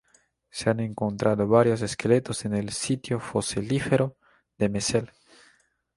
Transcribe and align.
Se 0.49 0.67
han 0.71 0.79
encontrado 0.79 1.47
varios 1.47 1.83
esqueletos 1.83 2.45
en 2.45 2.55
el 2.55 2.71
sitio 2.71 3.19
fosilífero 3.19 4.17
de 4.57 4.67
Messel. 4.67 5.11